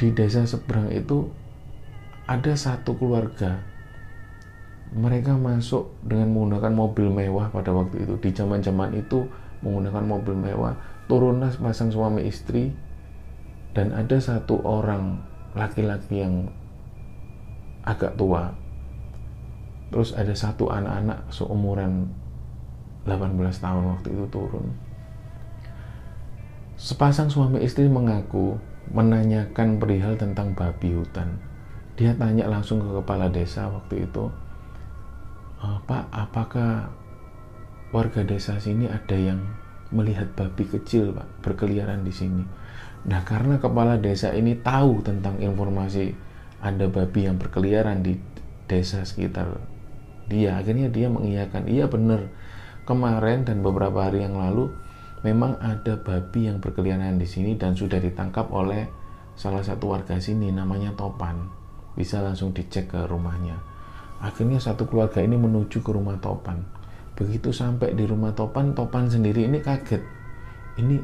di 0.00 0.16
desa 0.16 0.49
seberang 0.49 0.88
itu 0.88 1.28
ada 2.25 2.57
satu 2.57 2.97
keluarga. 2.97 3.61
Mereka 4.97 5.37
masuk 5.37 5.92
dengan 6.00 6.33
menggunakan 6.33 6.73
mobil 6.73 7.12
mewah 7.12 7.52
pada 7.52 7.69
waktu 7.76 8.09
itu. 8.09 8.16
Di 8.16 8.33
zaman-zaman 8.33 8.97
itu 8.97 9.28
menggunakan 9.61 10.00
mobil 10.09 10.33
mewah. 10.33 10.73
Turunlah 11.04 11.52
pasang 11.61 11.92
suami 11.92 12.25
istri 12.25 12.73
dan 13.76 13.92
ada 13.92 14.16
satu 14.16 14.64
orang 14.64 15.21
laki-laki 15.52 16.25
yang 16.25 16.49
agak 17.85 18.16
tua. 18.16 18.57
Terus 19.92 20.16
ada 20.16 20.33
satu 20.33 20.73
anak-anak 20.73 21.28
seumuran 21.28 22.09
18 23.04 23.37
tahun 23.37 23.85
waktu 23.85 24.09
itu 24.16 24.25
turun. 24.33 24.64
Sepasang 26.80 27.28
suami 27.28 27.61
istri 27.61 27.85
mengaku 27.85 28.57
menanyakan 28.90 29.78
perihal 29.78 30.18
tentang 30.18 30.54
babi 30.54 30.94
hutan. 30.94 31.38
Dia 31.94 32.16
tanya 32.18 32.50
langsung 32.50 32.82
ke 32.82 32.90
kepala 33.02 33.30
desa 33.30 33.70
waktu 33.70 34.09
itu, 34.09 34.30
e, 35.62 35.66
Pak, 35.87 36.11
apakah 36.11 36.90
warga 37.94 38.23
desa 38.26 38.59
sini 38.59 38.90
ada 38.90 39.14
yang 39.14 39.42
melihat 39.94 40.32
babi 40.35 40.66
kecil, 40.66 41.14
Pak, 41.14 41.28
berkeliaran 41.44 42.02
di 42.02 42.12
sini? 42.14 42.42
Nah, 43.06 43.23
karena 43.25 43.56
kepala 43.62 43.97
desa 43.97 44.35
ini 44.35 44.59
tahu 44.59 45.00
tentang 45.06 45.38
informasi 45.40 46.12
ada 46.61 46.90
babi 46.90 47.25
yang 47.25 47.40
berkeliaran 47.40 48.04
di 48.04 48.20
desa 48.68 49.02
sekitar 49.02 49.56
dia, 50.30 50.62
akhirnya 50.62 50.87
dia 50.87 51.11
mengiyakan, 51.11 51.66
iya 51.66 51.90
benar, 51.90 52.30
kemarin 52.87 53.42
dan 53.42 53.66
beberapa 53.66 54.06
hari 54.06 54.23
yang 54.23 54.38
lalu 54.38 54.70
memang 55.21 55.61
ada 55.61 56.00
babi 56.00 56.49
yang 56.49 56.61
berkeliaran 56.61 57.21
di 57.21 57.29
sini 57.29 57.57
dan 57.61 57.77
sudah 57.77 58.00
ditangkap 58.00 58.49
oleh 58.49 58.89
salah 59.37 59.65
satu 59.65 59.93
warga 59.93 60.17
sini 60.21 60.53
namanya 60.53 60.93
Topan. 60.97 61.49
Bisa 61.97 62.25
langsung 62.25 62.57
dicek 62.57 62.93
ke 62.93 63.00
rumahnya. 63.05 63.61
Akhirnya 64.21 64.61
satu 64.61 64.85
keluarga 64.85 65.25
ini 65.25 65.37
menuju 65.37 65.81
ke 65.81 65.91
rumah 65.93 66.21
Topan. 66.21 66.61
Begitu 67.17 67.53
sampai 67.53 67.93
di 67.97 68.05
rumah 68.05 68.33
Topan, 68.33 68.73
Topan 68.73 69.09
sendiri 69.09 69.45
ini 69.49 69.61
kaget. 69.61 70.00
Ini 70.81 70.97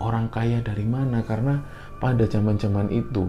orang 0.00 0.32
kaya 0.32 0.64
dari 0.64 0.84
mana? 0.88 1.20
Karena 1.24 1.60
pada 2.00 2.24
zaman-zaman 2.24 2.88
itu 2.88 3.28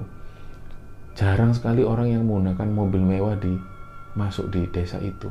jarang 1.16 1.52
sekali 1.52 1.84
orang 1.84 2.08
yang 2.12 2.24
menggunakan 2.24 2.70
mobil 2.72 3.04
mewah 3.04 3.36
di 3.36 3.56
masuk 4.16 4.52
di 4.52 4.68
desa 4.72 5.00
itu. 5.00 5.28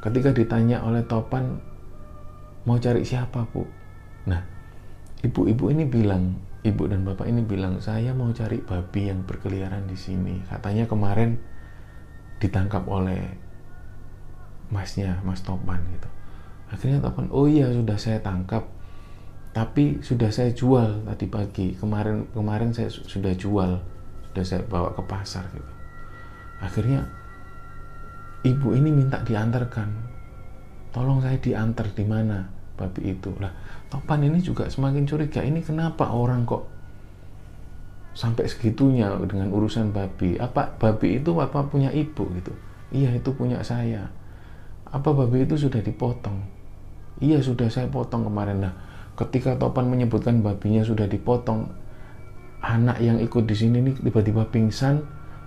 Ketika 0.00 0.32
ditanya 0.32 0.84
oleh 0.84 1.04
Topan, 1.04 1.60
mau 2.66 2.76
cari 2.82 3.06
siapa 3.06 3.46
bu? 3.48 3.62
Nah, 4.26 4.42
ibu-ibu 5.22 5.70
ini 5.70 5.86
bilang, 5.86 6.34
ibu 6.66 6.90
dan 6.90 7.06
bapak 7.06 7.30
ini 7.30 7.46
bilang, 7.46 7.78
saya 7.78 8.10
mau 8.10 8.34
cari 8.34 8.58
babi 8.58 9.06
yang 9.06 9.22
berkeliaran 9.22 9.86
di 9.86 9.94
sini. 9.94 10.42
Katanya 10.50 10.90
kemarin 10.90 11.38
ditangkap 12.42 12.84
oleh 12.90 13.22
masnya, 14.68 15.22
mas 15.22 15.46
Topan 15.46 15.78
gitu. 15.94 16.10
Akhirnya 16.66 16.98
Topan, 16.98 17.30
oh 17.30 17.46
iya 17.46 17.70
sudah 17.70 17.94
saya 17.94 18.18
tangkap, 18.18 18.66
tapi 19.54 20.02
sudah 20.02 20.34
saya 20.34 20.50
jual 20.50 21.06
tadi 21.06 21.26
pagi. 21.30 21.78
Kemarin 21.78 22.26
kemarin 22.34 22.74
saya 22.74 22.90
sudah 22.90 23.30
jual, 23.38 23.78
sudah 24.34 24.44
saya 24.44 24.66
bawa 24.66 24.90
ke 24.90 25.02
pasar 25.06 25.46
gitu. 25.54 25.72
Akhirnya 26.58 27.06
ibu 28.42 28.74
ini 28.74 28.90
minta 28.90 29.22
diantarkan 29.22 29.88
tolong 30.90 31.20
saya 31.20 31.36
diantar 31.36 31.92
di 31.92 32.04
mana 32.08 32.55
babi 32.76 33.16
itu. 33.16 33.32
Lah 33.40 33.50
Topan 33.88 34.22
ini 34.22 34.38
juga 34.44 34.68
semakin 34.68 35.08
curiga. 35.08 35.40
Ini 35.42 35.64
kenapa 35.64 36.12
orang 36.12 36.44
kok 36.44 36.64
sampai 38.16 38.48
segitunya 38.48 39.12
dengan 39.24 39.50
urusan 39.52 39.90
babi? 39.90 40.36
Apa 40.36 40.76
babi 40.76 41.18
itu 41.18 41.32
apa 41.40 41.64
punya 41.66 41.90
ibu 41.90 42.28
gitu? 42.36 42.52
Iya 42.92 43.16
itu 43.16 43.32
punya 43.34 43.64
saya. 43.64 44.12
Apa 44.88 45.10
babi 45.10 45.48
itu 45.48 45.58
sudah 45.58 45.82
dipotong? 45.82 46.44
Iya 47.18 47.40
sudah 47.40 47.66
saya 47.72 47.88
potong 47.88 48.28
kemarin. 48.28 48.62
Nah 48.62 48.74
ketika 49.16 49.56
Topan 49.56 49.88
menyebutkan 49.88 50.44
babinya 50.44 50.84
sudah 50.84 51.08
dipotong 51.08 51.72
anak 52.60 53.00
yang 53.00 53.16
ikut 53.20 53.48
di 53.48 53.56
sini 53.56 53.80
nih 53.80 53.94
tiba-tiba 54.02 54.48
pingsan 54.48 55.04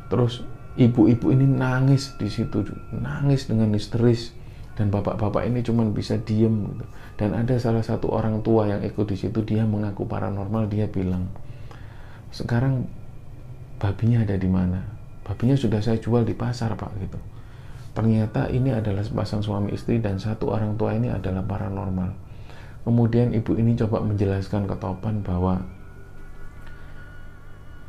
terus 0.09 0.41
ibu-ibu 0.79 1.29
ini 1.29 1.45
nangis 1.45 2.15
di 2.17 2.31
situ. 2.31 2.65
Nangis 2.95 3.45
dengan 3.45 3.75
histeris 3.75 4.38
dan 4.79 4.87
bapak-bapak 4.87 5.43
ini 5.43 5.59
cuma 5.59 5.83
bisa 5.91 6.15
diem 6.23 6.71
gitu. 6.71 6.85
dan 7.19 7.35
ada 7.35 7.59
salah 7.59 7.83
satu 7.83 8.15
orang 8.15 8.39
tua 8.39 8.71
yang 8.71 8.79
ikut 8.79 9.11
di 9.11 9.19
situ 9.19 9.43
dia 9.43 9.67
mengaku 9.67 10.07
paranormal 10.07 10.71
dia 10.71 10.87
bilang 10.87 11.27
sekarang 12.29 12.85
babinya 13.81 14.21
ada 14.21 14.37
di 14.37 14.45
mana? 14.45 14.83
Babinya 15.25 15.57
sudah 15.57 15.81
saya 15.81 15.97
jual 15.97 16.25
di 16.27 16.37
pasar 16.37 16.75
pak 16.77 16.91
gitu. 17.01 17.17
Ternyata 17.95 18.53
ini 18.53 18.69
adalah 18.69 19.01
sepasang 19.01 19.41
suami 19.41 19.73
istri 19.73 19.97
dan 19.97 20.21
satu 20.21 20.53
orang 20.53 20.77
tua 20.77 20.93
ini 20.93 21.09
adalah 21.09 21.41
paranormal. 21.41 22.13
Kemudian 22.85 23.33
ibu 23.33 23.57
ini 23.57 23.73
coba 23.75 24.01
menjelaskan 24.05 24.69
ke 24.69 24.75
Topan 24.77 25.25
bahwa 25.25 25.61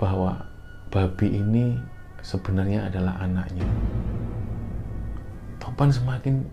bahwa 0.01 0.49
babi 0.89 1.37
ini 1.37 1.77
sebenarnya 2.25 2.89
adalah 2.89 3.21
anaknya. 3.21 3.69
Topan 5.61 5.93
semakin 5.93 6.49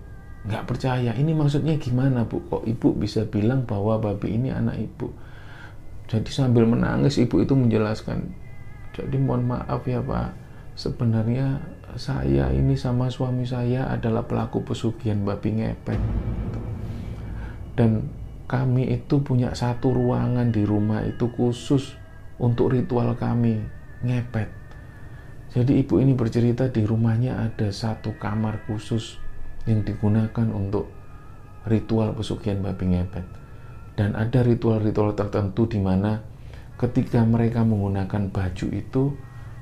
nggak 0.48 0.63
percaya 0.63 1.12
ini 1.16 1.36
maksudnya 1.36 1.75
gimana 1.75 2.24
bu 2.24 2.39
kok 2.48 2.63
ibu 2.63 2.96
bisa 2.96 3.27
bilang 3.27 3.68
bahwa 3.68 4.00
babi 4.00 4.39
ini 4.39 4.50
anak 4.50 4.80
ibu 4.80 5.12
jadi 6.08 6.32
sambil 6.32 6.63
menangis 6.63 7.20
ibu 7.20 7.44
itu 7.44 7.51
menjelaskan, 7.51 8.32
jadi 8.96 9.20
mohon 9.20 9.44
maaf 9.44 9.84
ya 9.84 10.00
Pak, 10.00 10.32
sebenarnya 10.80 11.60
saya 12.00 12.48
ini 12.56 12.80
sama 12.80 13.12
suami 13.12 13.44
saya 13.44 13.92
adalah 13.92 14.24
pelaku 14.24 14.63
pesugihan 14.63 15.20
babi 15.27 15.60
ngepet. 15.60 16.00
Dan 17.75 18.08
kami 18.48 18.88
itu 18.88 19.20
punya 19.20 19.51
satu 19.51 19.92
ruangan 19.92 20.48
di 20.48 20.63
rumah 20.63 21.04
itu 21.04 21.27
khusus 21.27 22.00
untuk 22.39 22.72
ritual 22.72 23.12
kami 23.20 23.68
ngepet. 24.00 24.48
Jadi 25.51 25.84
ibu 25.84 26.00
ini 26.00 26.16
bercerita 26.16 26.72
di 26.72 26.88
rumahnya 26.88 27.51
ada 27.51 27.68
satu 27.68 28.16
kamar 28.16 28.63
khusus 28.63 29.20
yang 29.68 29.84
digunakan 29.84 30.48
untuk 30.50 30.90
ritual 31.68 32.16
pesugihan 32.16 32.64
babi 32.64 32.96
ngepet 32.96 33.26
dan 34.00 34.16
ada 34.16 34.42
ritual-ritual 34.42 35.14
tertentu 35.14 35.68
di 35.68 35.84
mana 35.84 36.24
ketika 36.80 37.22
mereka 37.28 37.66
menggunakan 37.68 38.32
baju 38.32 38.68
itu 38.72 39.04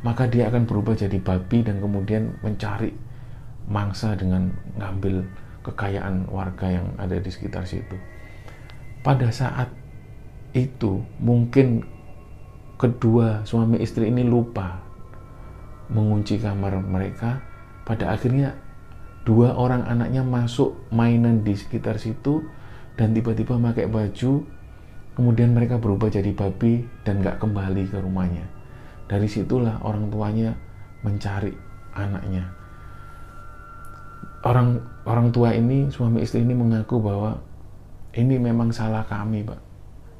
maka 0.06 0.30
dia 0.30 0.54
akan 0.54 0.70
berubah 0.70 0.94
jadi 0.94 1.18
babi 1.18 1.66
dan 1.66 1.82
kemudian 1.82 2.38
mencari 2.46 2.94
mangsa 3.66 4.14
dengan 4.14 4.54
ngambil 4.78 5.26
kekayaan 5.66 6.30
warga 6.30 6.78
yang 6.78 6.94
ada 7.02 7.18
di 7.18 7.30
sekitar 7.34 7.66
situ. 7.66 7.98
Pada 9.02 9.34
saat 9.34 9.74
itu 10.54 11.02
mungkin 11.18 11.82
kedua 12.78 13.42
suami 13.50 13.82
istri 13.82 14.14
ini 14.14 14.22
lupa 14.22 14.78
mengunci 15.90 16.38
kamar 16.38 16.78
mereka. 16.86 17.42
Pada 17.86 18.14
akhirnya 18.14 18.54
dua 19.26 19.58
orang 19.58 19.82
anaknya 19.90 20.22
masuk 20.22 20.78
mainan 20.94 21.42
di 21.42 21.58
sekitar 21.58 21.98
situ 21.98 22.46
dan 22.94 23.12
tiba-tiba 23.12 23.58
pakai 23.58 23.90
baju 23.90 24.46
kemudian 25.18 25.52
mereka 25.52 25.82
berubah 25.82 26.14
jadi 26.14 26.30
babi 26.32 26.86
dan 27.02 27.26
nggak 27.26 27.42
kembali 27.42 27.90
ke 27.90 27.98
rumahnya. 27.98 28.46
Dari 29.10 29.26
situlah 29.26 29.82
orang 29.82 30.14
tuanya 30.14 30.54
mencari 31.02 31.52
anaknya. 31.98 32.46
Orang 34.46 34.78
orang 35.10 35.34
tua 35.34 35.58
ini 35.58 35.90
suami 35.90 36.22
istri 36.22 36.46
ini 36.46 36.54
mengaku 36.54 37.02
bahwa 37.02 37.42
ini 38.14 38.38
memang 38.38 38.70
salah 38.70 39.02
kami 39.10 39.42
pak. 39.42 39.58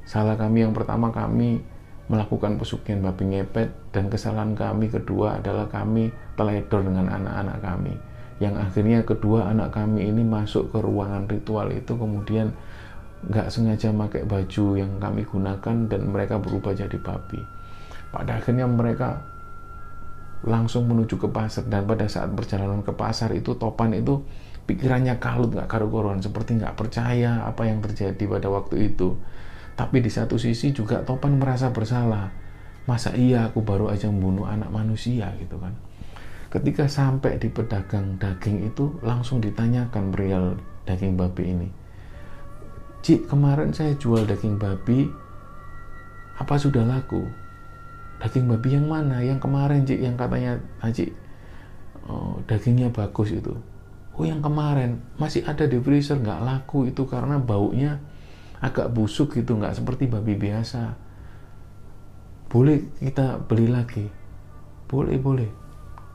Salah 0.02 0.34
kami 0.34 0.66
yang 0.66 0.74
pertama 0.74 1.14
kami 1.14 1.62
melakukan 2.10 2.58
pesugihan 2.58 3.02
babi 3.02 3.38
ngepet 3.38 3.70
dan 3.94 4.10
kesalahan 4.10 4.54
kami 4.54 4.90
kedua 4.90 5.38
adalah 5.38 5.66
kami 5.70 6.10
teledor 6.38 6.86
dengan 6.86 7.10
anak-anak 7.10 7.58
kami 7.58 7.94
yang 8.36 8.60
akhirnya 8.60 9.00
kedua 9.00 9.48
anak 9.48 9.72
kami 9.72 10.12
ini 10.12 10.20
masuk 10.20 10.68
ke 10.68 10.78
ruangan 10.84 11.24
ritual 11.24 11.72
itu 11.72 11.96
kemudian 11.96 12.52
nggak 13.26 13.48
sengaja 13.48 13.88
pakai 13.96 14.28
baju 14.28 14.66
yang 14.76 14.92
kami 15.00 15.24
gunakan 15.24 15.76
dan 15.88 16.00
mereka 16.12 16.36
berubah 16.36 16.76
jadi 16.76 17.00
babi. 17.00 17.40
Pada 18.12 18.36
akhirnya 18.36 18.68
mereka 18.68 19.24
langsung 20.44 20.84
menuju 20.84 21.16
ke 21.16 21.28
pasar 21.32 21.64
dan 21.66 21.88
pada 21.88 22.06
saat 22.06 22.28
perjalanan 22.36 22.84
ke 22.84 22.92
pasar 22.92 23.32
itu 23.32 23.56
Topan 23.56 23.96
itu 23.96 24.20
pikirannya 24.68 25.16
kalut 25.16 25.56
nggak 25.56 25.66
karu-karuan 25.66 26.20
seperti 26.20 26.60
nggak 26.60 26.76
percaya 26.76 27.48
apa 27.48 27.64
yang 27.64 27.80
terjadi 27.80 28.20
pada 28.28 28.52
waktu 28.52 28.92
itu. 28.92 29.16
Tapi 29.80 30.04
di 30.04 30.12
satu 30.12 30.36
sisi 30.36 30.76
juga 30.76 31.00
Topan 31.00 31.40
merasa 31.40 31.72
bersalah. 31.72 32.28
Masa 32.84 33.16
iya 33.16 33.48
aku 33.48 33.64
baru 33.64 33.90
aja 33.90 34.12
membunuh 34.12 34.46
anak 34.46 34.70
manusia 34.70 35.32
gitu 35.40 35.56
kan 35.58 35.74
Ketika 36.46 36.86
sampai 36.86 37.42
di 37.42 37.50
pedagang 37.50 38.22
daging 38.22 38.70
itu 38.70 38.94
langsung 39.02 39.42
ditanyakan 39.42 40.14
perial 40.14 40.54
daging 40.86 41.18
babi 41.18 41.44
ini. 41.50 41.68
Cik, 43.02 43.26
kemarin 43.26 43.74
saya 43.74 43.98
jual 43.98 44.22
daging 44.22 44.54
babi, 44.54 45.10
apa 46.38 46.54
sudah 46.54 46.86
laku? 46.86 47.26
Daging 48.22 48.46
babi 48.46 48.78
yang 48.78 48.86
mana? 48.86 49.18
Yang 49.26 49.42
kemarin, 49.42 49.82
Cik, 49.82 50.00
yang 50.00 50.14
katanya, 50.14 50.52
Cik, 50.86 51.10
oh, 52.06 52.38
dagingnya 52.46 52.94
bagus 52.94 53.34
itu. 53.34 53.54
Oh, 54.14 54.24
yang 54.24 54.38
kemarin 54.38 55.02
masih 55.18 55.42
ada 55.44 55.66
di 55.66 55.82
freezer, 55.82 56.22
nggak 56.22 56.46
laku 56.46 56.86
itu 56.88 57.04
karena 57.10 57.42
baunya 57.42 57.98
agak 58.62 58.94
busuk 58.94 59.34
gitu, 59.34 59.58
nggak 59.58 59.82
seperti 59.82 60.06
babi 60.06 60.38
biasa. 60.38 60.94
Boleh 62.46 62.86
kita 63.02 63.42
beli 63.42 63.66
lagi? 63.66 64.06
Boleh, 64.86 65.18
boleh 65.18 65.65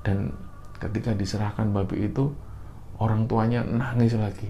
dan 0.02 0.34
ketika 0.82 1.14
diserahkan 1.14 1.70
babi 1.70 2.10
itu 2.10 2.34
orang 2.98 3.26
tuanya 3.26 3.62
nangis 3.66 4.18
lagi. 4.18 4.50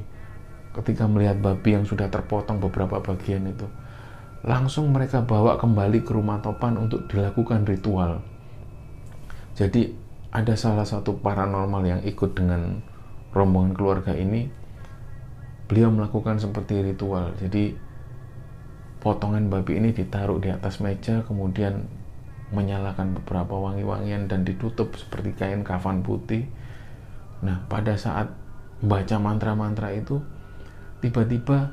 Ketika 0.71 1.03
melihat 1.03 1.43
babi 1.43 1.75
yang 1.75 1.83
sudah 1.83 2.07
terpotong 2.07 2.63
beberapa 2.63 3.03
bagian 3.03 3.43
itu 3.51 3.67
langsung 4.41 4.89
mereka 4.89 5.21
bawa 5.21 5.59
kembali 5.61 6.01
ke 6.01 6.11
rumah 6.17 6.41
Topan 6.41 6.79
untuk 6.79 7.05
dilakukan 7.05 7.61
ritual. 7.67 8.25
Jadi 9.53 9.93
ada 10.31 10.55
salah 10.57 10.87
satu 10.87 11.19
paranormal 11.19 11.83
yang 11.85 12.01
ikut 12.01 12.33
dengan 12.33 12.81
rombongan 13.35 13.75
keluarga 13.77 14.15
ini. 14.15 14.49
Beliau 15.69 15.93
melakukan 15.93 16.41
seperti 16.41 16.81
ritual. 16.81 17.35
Jadi 17.37 17.75
potongan 19.03 19.47
babi 19.51 19.77
ini 19.77 19.93
ditaruh 19.93 20.41
di 20.41 20.49
atas 20.49 20.81
meja 20.81 21.21
kemudian 21.25 21.85
menyalakan 22.51 23.15
beberapa 23.15 23.55
wangi-wangian 23.55 24.27
dan 24.27 24.43
ditutup 24.43 24.93
seperti 24.99 25.35
kain 25.35 25.63
kafan 25.63 26.03
putih. 26.03 26.47
Nah, 27.41 27.63
pada 27.71 27.95
saat 27.95 28.31
membaca 28.83 29.17
mantra-mantra 29.17 29.95
itu, 29.95 30.19
tiba-tiba 30.99 31.71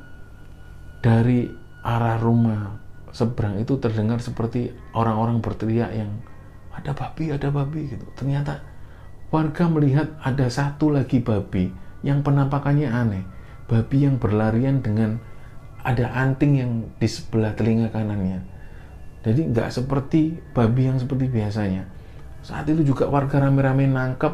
dari 1.03 1.51
arah 1.83 2.17
rumah 2.19 2.79
seberang 3.11 3.59
itu 3.59 3.77
terdengar 3.81 4.23
seperti 4.23 4.71
orang-orang 4.95 5.43
berteriak 5.43 5.91
yang 5.93 6.11
ada 6.73 6.95
babi, 6.95 7.33
ada 7.33 7.49
babi 7.51 7.91
gitu. 7.91 8.05
Ternyata 8.15 8.63
warga 9.29 9.67
melihat 9.67 10.15
ada 10.23 10.47
satu 10.47 10.93
lagi 10.93 11.19
babi 11.19 11.69
yang 12.01 12.23
penampakannya 12.23 12.87
aneh. 12.87 13.23
Babi 13.69 14.09
yang 14.09 14.17
berlarian 14.17 14.81
dengan 14.81 15.21
ada 15.85 16.09
anting 16.11 16.53
yang 16.57 16.71
di 16.97 17.05
sebelah 17.05 17.53
telinga 17.53 17.93
kanannya 17.93 18.58
jadi 19.19 19.51
nggak 19.51 19.69
seperti 19.71 20.39
babi 20.55 20.87
yang 20.87 20.95
seperti 20.95 21.27
biasanya. 21.27 21.83
Saat 22.39 22.71
itu 22.71 22.87
juga 22.87 23.11
warga 23.11 23.43
rame-rame 23.43 23.83
nangkep 23.91 24.33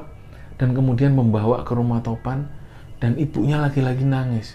dan 0.61 0.77
kemudian 0.77 1.17
membawa 1.17 1.65
ke 1.65 1.73
rumah 1.73 2.05
Topan 2.05 2.45
dan 3.01 3.17
ibunya 3.17 3.57
lagi-lagi 3.57 4.05
nangis. 4.05 4.53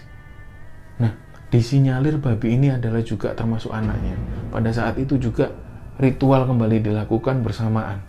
Nah, 1.03 1.11
disinyalir 1.51 2.15
babi 2.23 2.55
ini 2.55 2.71
adalah 2.71 3.03
juga 3.03 3.35
termasuk 3.35 3.75
anaknya. 3.75 4.15
Pada 4.55 4.71
saat 4.71 4.95
itu 4.95 5.19
juga 5.19 5.51
ritual 5.99 6.47
kembali 6.47 6.79
dilakukan 6.79 7.43
bersamaan. 7.43 7.99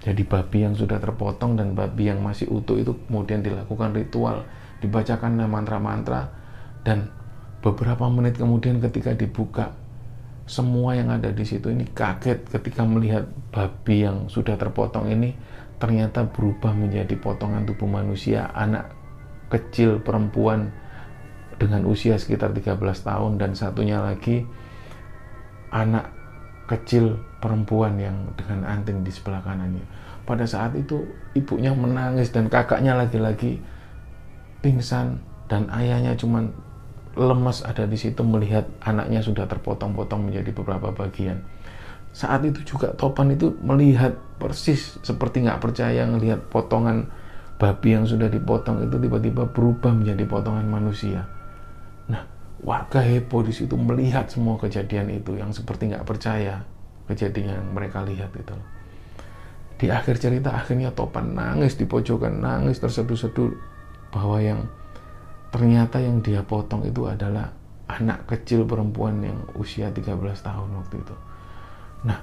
Jadi 0.00 0.24
babi 0.24 0.64
yang 0.64 0.72
sudah 0.72 0.96
terpotong 0.96 1.58
dan 1.58 1.76
babi 1.76 2.08
yang 2.08 2.24
masih 2.24 2.48
utuh 2.48 2.80
itu 2.80 2.96
kemudian 3.10 3.44
dilakukan 3.44 3.92
ritual, 3.92 4.48
dibacakan 4.80 5.36
mantra-mantra 5.44 6.32
dan 6.80 7.12
beberapa 7.60 8.08
menit 8.08 8.38
kemudian 8.40 8.78
ketika 8.80 9.12
dibuka 9.12 9.74
semua 10.48 10.96
yang 10.96 11.12
ada 11.12 11.28
di 11.28 11.44
situ 11.44 11.68
ini 11.68 11.84
kaget 11.92 12.48
ketika 12.48 12.82
melihat 12.82 13.28
babi 13.52 14.08
yang 14.08 14.32
sudah 14.32 14.56
terpotong 14.56 15.12
ini 15.12 15.36
ternyata 15.78 16.26
berubah 16.26 16.72
menjadi 16.74 17.14
potongan 17.20 17.68
tubuh 17.68 17.86
manusia 17.86 18.50
anak 18.56 18.90
kecil 19.52 20.00
perempuan 20.00 20.72
dengan 21.60 21.84
usia 21.84 22.16
sekitar 22.16 22.56
13 22.56 22.80
tahun 22.80 23.32
dan 23.36 23.52
satunya 23.52 24.00
lagi 24.00 24.46
anak 25.68 26.08
kecil 26.68 27.20
perempuan 27.40 27.96
yang 27.96 28.16
dengan 28.36 28.68
anting 28.68 29.02
di 29.02 29.10
sebelah 29.10 29.40
kanannya. 29.40 29.82
Pada 30.28 30.44
saat 30.44 30.76
itu 30.76 31.08
ibunya 31.32 31.72
menangis 31.72 32.28
dan 32.28 32.52
kakaknya 32.52 32.92
lagi-lagi 32.92 33.58
pingsan 34.60 35.18
dan 35.48 35.72
ayahnya 35.72 36.12
cuman 36.14 36.52
lemas 37.14 37.64
ada 37.64 37.88
di 37.88 37.96
situ 37.96 38.20
melihat 38.26 38.68
anaknya 38.84 39.22
sudah 39.22 39.48
terpotong-potong 39.48 40.28
menjadi 40.28 40.50
beberapa 40.52 40.92
bagian. 40.92 41.40
Saat 42.12 42.44
itu 42.44 42.64
juga 42.64 42.92
Topan 42.96 43.32
itu 43.32 43.54
melihat 43.62 44.16
persis 44.40 44.98
seperti 45.04 45.46
nggak 45.46 45.60
percaya 45.62 46.02
ngelihat 46.08 46.50
potongan 46.50 47.06
babi 47.58 47.94
yang 47.94 48.06
sudah 48.06 48.30
dipotong 48.30 48.86
itu 48.86 48.96
tiba-tiba 48.98 49.50
berubah 49.50 49.92
menjadi 49.92 50.24
potongan 50.24 50.66
manusia. 50.66 51.26
Nah, 52.08 52.24
warga 52.62 53.02
heboh 53.02 53.44
di 53.44 53.52
situ 53.52 53.74
melihat 53.74 54.30
semua 54.30 54.56
kejadian 54.58 55.10
itu 55.14 55.36
yang 55.36 55.54
seperti 55.54 55.94
nggak 55.94 56.06
percaya 56.06 56.64
kejadian 57.06 57.60
yang 57.60 57.68
mereka 57.74 58.02
lihat 58.02 58.30
itu. 58.34 58.56
Di 59.78 59.94
akhir 59.94 60.18
cerita 60.18 60.54
akhirnya 60.58 60.90
Topan 60.90 61.38
nangis 61.38 61.78
di 61.78 61.86
pojokan, 61.86 62.42
nangis 62.42 62.82
terseduh-seduh 62.82 63.54
bahwa 64.10 64.42
yang 64.42 64.66
ternyata 65.48 66.00
yang 66.00 66.20
dia 66.20 66.44
potong 66.44 66.84
itu 66.84 67.08
adalah 67.08 67.52
anak 67.88 68.28
kecil 68.28 68.68
perempuan 68.68 69.24
yang 69.24 69.38
usia 69.56 69.88
13 69.88 70.12
tahun 70.44 70.68
waktu 70.76 70.96
itu. 71.00 71.16
Nah, 72.04 72.20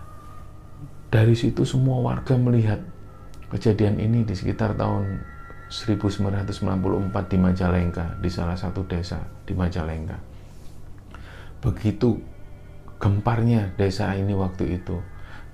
dari 1.09 1.33
situ 1.33 1.65
semua 1.65 1.99
warga 2.05 2.37
melihat 2.37 2.79
kejadian 3.49 3.97
ini 3.97 4.21
di 4.23 4.37
sekitar 4.37 4.77
tahun 4.77 5.25
1994 5.73 7.31
di 7.31 7.37
Majalengka, 7.41 8.05
di 8.21 8.29
salah 8.29 8.53
satu 8.53 8.85
desa 8.85 9.25
di 9.49 9.57
Majalengka. 9.57 10.21
Begitu 11.65 12.21
gemparnya 13.01 13.73
desa 13.73 14.13
ini 14.13 14.37
waktu 14.37 14.77
itu, 14.77 15.01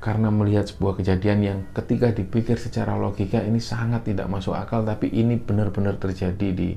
karena 0.04 0.28
melihat 0.28 0.68
sebuah 0.68 1.00
kejadian 1.00 1.40
yang 1.40 1.60
ketika 1.72 2.12
dipikir 2.12 2.60
secara 2.60 3.00
logika 3.00 3.40
ini 3.40 3.64
sangat 3.64 4.12
tidak 4.12 4.28
masuk 4.28 4.60
akal, 4.60 4.84
tapi 4.84 5.08
ini 5.08 5.40
benar-benar 5.40 5.96
terjadi 5.96 6.50
di 6.52 6.76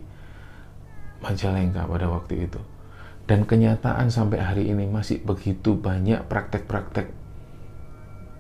Majalengka 1.25 1.89
pada 1.89 2.07
waktu 2.13 2.45
itu. 2.45 2.61
Dan 3.25 3.49
kenyataan 3.49 4.13
sampai 4.13 4.45
hari 4.45 4.69
ini 4.69 4.85
masih 4.85 5.25
begitu 5.25 5.81
banyak 5.81 6.29
praktek-praktek 6.29 7.09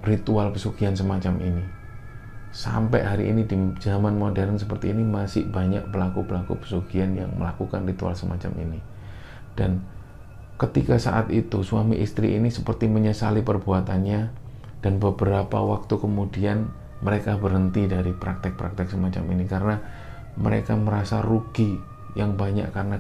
ritual 0.04 0.52
pesugihan 0.52 0.92
semacam 0.92 1.40
ini 1.40 1.64
sampai 2.54 3.02
hari 3.02 3.34
ini 3.34 3.42
di 3.50 3.58
zaman 3.82 4.14
modern 4.14 4.54
seperti 4.54 4.94
ini 4.94 5.02
masih 5.02 5.50
banyak 5.50 5.90
pelaku-pelaku 5.90 6.62
pesugihan 6.62 7.10
yang 7.18 7.34
melakukan 7.34 7.82
ritual 7.82 8.14
semacam 8.14 8.54
ini. 8.62 8.78
Dan 9.58 9.82
ketika 10.54 10.94
saat 11.02 11.34
itu 11.34 11.66
suami 11.66 11.98
istri 11.98 12.38
ini 12.38 12.54
seperti 12.54 12.86
menyesali 12.86 13.42
perbuatannya 13.42 14.20
dan 14.86 14.94
beberapa 15.02 15.66
waktu 15.66 15.98
kemudian 15.98 16.70
mereka 17.02 17.34
berhenti 17.42 17.90
dari 17.90 18.14
praktek-praktek 18.14 18.86
semacam 18.86 19.24
ini 19.34 19.44
karena 19.50 19.76
mereka 20.38 20.78
merasa 20.78 21.26
rugi 21.26 21.74
yang 22.14 22.38
banyak 22.38 22.70
karena 22.70 22.98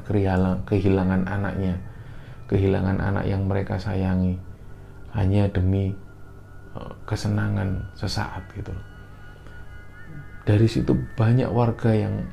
kehilangan 0.66 1.22
anaknya, 1.26 1.78
kehilangan 2.50 2.98
anak 2.98 3.24
yang 3.30 3.46
mereka 3.46 3.78
sayangi 3.78 4.38
hanya 5.14 5.46
demi 5.50 5.94
eh, 6.74 6.92
kesenangan 7.06 7.94
sesaat 7.94 8.42
gitu 8.58 8.74
dari 10.44 10.68
situ 10.68 10.92
banyak 11.16 11.48
warga 11.48 11.90
yang 11.96 12.28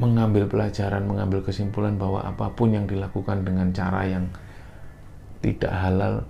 mengambil 0.00 0.48
pelajaran, 0.48 1.04
mengambil 1.04 1.44
kesimpulan 1.44 2.00
bahwa 2.00 2.24
apa 2.24 2.48
pun 2.56 2.72
yang 2.72 2.88
dilakukan 2.88 3.44
dengan 3.44 3.68
cara 3.76 4.08
yang 4.08 4.24
tidak 5.44 5.70
halal 5.70 6.24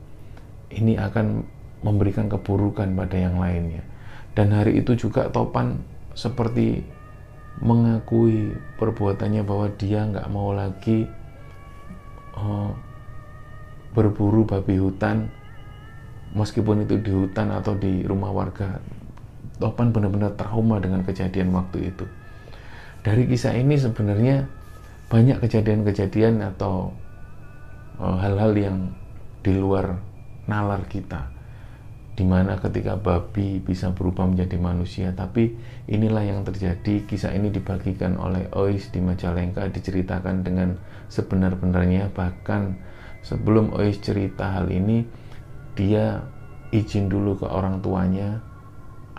ini 0.75 0.99
akan 0.99 1.47
memberikan 1.87 2.27
keburukan 2.27 2.91
pada 2.99 3.17
yang 3.17 3.39
lainnya. 3.39 3.87
Dan 4.35 4.51
hari 4.51 4.83
itu 4.83 4.99
juga 4.99 5.31
Topan 5.31 5.79
seperti 6.19 6.83
mengakui 7.59 8.55
perbuatannya 8.79 9.43
bahwa 9.43 9.67
dia 9.75 10.07
nggak 10.07 10.31
mau 10.31 10.55
lagi 10.55 11.11
uh, 12.39 12.71
berburu 13.93 14.47
babi 14.47 14.79
hutan 14.79 15.27
meskipun 16.37 16.85
itu 16.85 17.01
di 17.01 17.11
hutan 17.11 17.51
atau 17.51 17.75
di 17.75 18.05
rumah 18.05 18.31
warga 18.31 18.79
Topan 19.59 19.91
benar-benar 19.91 20.39
trauma 20.39 20.79
dengan 20.79 21.03
kejadian 21.03 21.51
waktu 21.51 21.91
itu. 21.91 22.07
Dari 23.03 23.27
kisah 23.27 23.59
ini 23.59 23.75
sebenarnya 23.75 24.47
banyak 25.11 25.43
kejadian-kejadian 25.43 26.47
atau 26.55 26.95
eh, 27.99 28.17
hal-hal 28.23 28.55
uh, 28.55 28.59
yang 28.71 28.79
di 29.43 29.59
luar 29.59 29.99
nalar 30.47 30.87
kita. 30.87 31.38
Di 32.19 32.27
mana 32.27 32.59
ketika 32.59 32.99
babi 32.99 33.63
bisa 33.63 33.95
berubah 33.95 34.27
menjadi 34.27 34.59
manusia, 34.59 35.15
tapi 35.15 35.55
inilah 35.87 36.27
yang 36.27 36.43
terjadi. 36.43 37.07
Kisah 37.07 37.31
ini 37.31 37.55
dibagikan 37.55 38.19
oleh 38.19 38.51
Ois 38.59 38.91
di 38.91 38.99
Majalengka, 38.99 39.71
diceritakan 39.71 40.43
dengan 40.43 40.75
sebenar-benarnya. 41.07 42.11
Bahkan 42.11 42.63
sebelum 43.23 43.71
Ois 43.79 44.03
cerita 44.03 44.59
hal 44.59 44.67
ini, 44.75 45.07
dia 45.79 46.27
izin 46.75 47.07
dulu 47.07 47.39
ke 47.39 47.47
orang 47.47 47.79
tuanya 47.79 48.43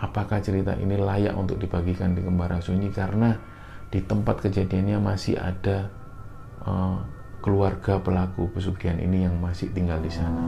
apakah 0.00 0.40
cerita 0.40 0.76
ini 0.76 0.96
layak 0.96 1.36
untuk 1.36 1.60
dibagikan 1.60 2.16
di 2.16 2.24
Kembara 2.24 2.58
Sunyi 2.60 2.88
karena 2.92 3.36
di 3.92 4.00
tempat 4.00 4.40
kejadiannya 4.44 4.96
masih 5.00 5.36
ada 5.36 5.92
uh, 6.64 7.00
keluarga 7.44 8.00
pelaku 8.00 8.48
pesugihan 8.52 8.96
ini 8.96 9.28
yang 9.28 9.36
masih 9.40 9.72
tinggal 9.72 10.00
di 10.00 10.12
sana. 10.12 10.42